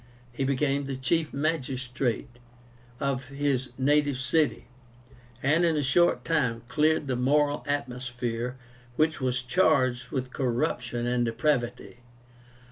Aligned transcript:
He 0.31 0.43
became 0.45 0.87
the 0.87 0.95
chief 0.95 1.31
magistrate 1.31 2.39
of 2.99 3.25
his 3.25 3.73
native 3.77 4.17
city, 4.17 4.65
and 5.43 5.63
in 5.63 5.77
a 5.77 5.83
short 5.83 6.25
time 6.25 6.63
cleared 6.67 7.05
the 7.05 7.15
moral 7.15 7.63
atmosphere, 7.67 8.57
which 8.95 9.21
was 9.21 9.43
charged 9.43 10.09
with 10.09 10.33
corruption 10.33 11.05
and 11.05 11.23
depravity. 11.23 11.99